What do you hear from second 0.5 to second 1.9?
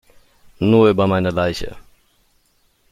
Nur über meine Leiche!